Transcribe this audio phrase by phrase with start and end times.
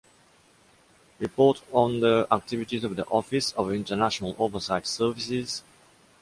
[1.19, 5.61] Report on the activities of the Office of Internal Oversight Services.